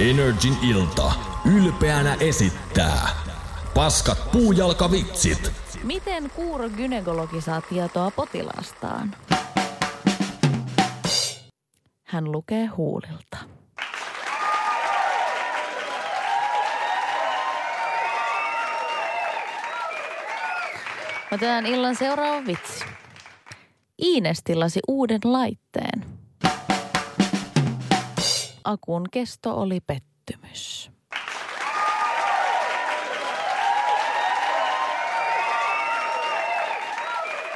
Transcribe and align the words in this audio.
Energin 0.00 0.56
ilta 0.62 1.12
ylpeänä 1.56 2.16
esittää 2.20 3.08
Paskat 3.74 4.32
puujalkavitsit. 4.32 5.52
Miten 5.84 6.30
kuurogynekologi 6.30 7.40
saa 7.40 7.60
tietoa 7.60 8.10
potilaastaan? 8.10 9.14
Hän 12.04 12.32
lukee 12.32 12.66
huulilta. 12.66 13.36
Otetaan 21.32 21.66
illan 21.66 21.96
seuraava 21.96 22.46
vitsi. 22.46 22.84
Iines 24.02 24.42
tilasi 24.44 24.80
uuden 24.88 25.20
laitteen. 25.24 26.19
Akun 28.70 29.06
kesto 29.10 29.60
oli 29.60 29.80
pettymys. 29.80 30.90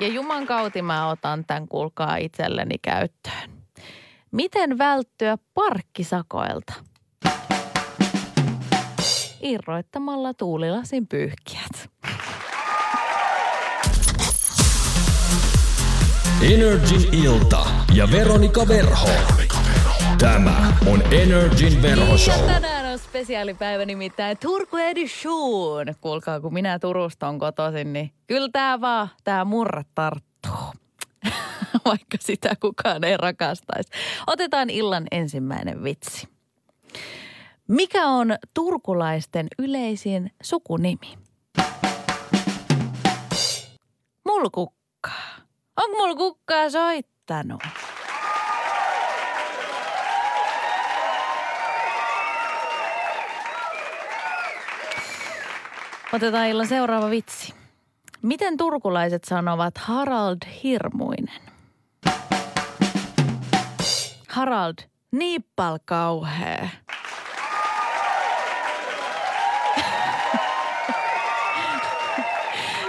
Ja 0.00 0.08
Juman 0.08 0.46
kauti 0.46 0.82
mä 0.82 1.08
otan 1.08 1.44
tämän 1.44 1.68
kuulkaa 1.68 2.16
itselleni 2.16 2.74
käyttöön. 2.82 3.50
Miten 4.32 4.78
välttyä 4.78 5.38
parkkisakoilta? 5.54 6.72
Irroittamalla 9.42 10.34
tuulilasin 10.34 11.06
pyyhkiät. 11.06 11.90
Energin 16.42 17.14
ilta 17.14 17.66
ja 17.94 18.10
Veronika 18.10 18.68
Verho. 18.68 19.08
Tämä 20.18 20.72
on 20.86 21.02
Energin 21.12 21.82
verhoshow. 21.82 22.46
Tänään 22.46 22.92
on 22.92 22.98
spesiaalipäivä 22.98 23.84
nimittäin 23.84 24.38
Turku 24.38 24.76
Edition. 24.76 25.86
Kuulkaa, 26.00 26.40
kun 26.40 26.54
minä 26.54 26.78
Turusta 26.78 27.28
on 27.28 27.38
kotoisin, 27.38 27.92
niin 27.92 28.10
kyllä 28.26 28.48
tää 28.52 28.80
vaan, 28.80 29.08
tää 29.24 29.44
murre 29.44 29.82
tarttuu. 29.94 30.74
Vaikka 31.84 32.16
sitä 32.20 32.56
kukaan 32.60 33.04
ei 33.04 33.16
rakastaisi. 33.16 33.90
Otetaan 34.26 34.70
illan 34.70 35.04
ensimmäinen 35.10 35.84
vitsi. 35.84 36.28
Mikä 37.68 38.06
on 38.06 38.36
turkulaisten 38.54 39.46
yleisin 39.58 40.30
sukunimi? 40.42 41.18
Mulkukkaa. 44.24 45.36
Onko 45.76 45.96
mulla 45.96 46.14
kukkaa 46.14 46.70
soittanut? 46.70 47.62
Otetaan 56.12 56.46
illan 56.48 56.66
seuraava 56.66 57.10
vitsi. 57.10 57.54
Miten 58.22 58.56
turkulaiset 58.56 59.24
sanovat 59.24 59.78
Harald 59.78 60.38
Hirmuinen? 60.62 61.40
Harald, 64.28 64.74
niippal 65.12 65.78
kauhea. 65.84 66.68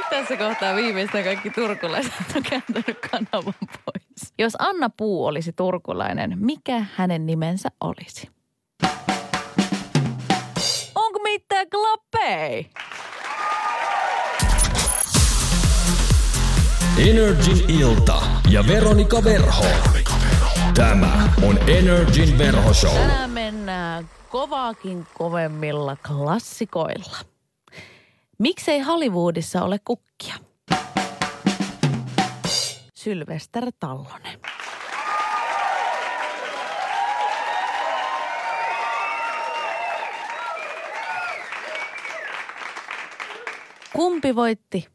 Tässä 0.10 0.38
kohtaa 0.38 0.76
viimeistä 0.76 1.24
kaikki 1.24 1.50
turkulaiset 1.50 2.14
on 2.36 2.44
kääntänyt 2.44 3.00
kanavan 3.12 3.54
pois. 3.60 4.34
Jos 4.40 4.54
Anna 4.60 4.90
Puu 4.98 5.26
olisi 5.26 5.54
turkulainen, 5.54 6.38
mikä 6.40 6.86
hänen 6.96 7.26
nimensä 7.26 7.70
olisi? 7.82 8.30
Onko 10.96 11.20
mitään 11.24 11.68
klappei? 11.70 12.70
Energin 17.00 17.70
ilta 17.70 18.22
ja 18.50 18.68
Veronika 18.68 19.24
Verho. 19.24 19.66
Tämä 20.74 21.30
on 21.44 21.70
Energin 21.70 22.38
verhoshow. 22.38 22.94
Tänään 22.94 23.30
mennään 23.30 24.10
kovaakin 24.30 25.08
kovemmilla 25.14 25.98
klassikoilla. 26.08 27.18
Miksei 28.40 28.80
Hollywoodissa 28.80 29.64
ole 29.64 29.80
kukkia? 29.86 30.36
Sylvester 32.94 33.72
Tallonen. 33.80 34.40
Kumpi 43.94 44.36
voitti? 44.36 44.88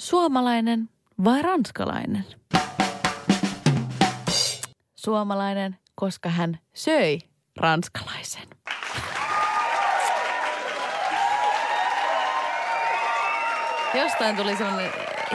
Suomalainen 0.00 0.88
vai 1.24 1.42
ranskalainen? 1.42 2.26
Suomalainen, 4.94 5.78
koska 5.94 6.28
hän 6.28 6.58
söi 6.74 7.18
ranskalaisen. 7.56 8.48
Jostain 13.94 14.36
tuli 14.36 14.56
semmoinen 14.56 14.90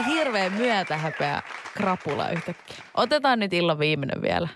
hirveä 0.06 0.50
myötähäpeä 0.50 1.42
krapula 1.74 2.28
yhtäkkiä. 2.28 2.76
Otetaan 2.94 3.38
nyt 3.38 3.52
illan 3.52 3.78
viimeinen 3.78 4.22
vielä. 4.22 4.48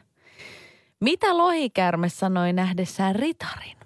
Mitä 1.00 1.36
lohikärme 1.36 2.08
sanoi 2.08 2.52
nähdessään 2.52 3.14
ritarin? 3.14 3.76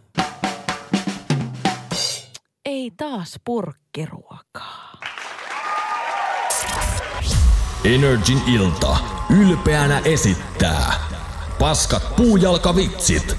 Ei 2.64 2.90
taas 2.96 3.40
purkkiruokaa. 3.44 4.95
Energin 7.94 8.42
ilta 8.46 8.96
ylpeänä 9.30 10.00
esittää 10.04 10.94
Paskat 11.58 12.16
puujalkavitsit. 12.16 13.36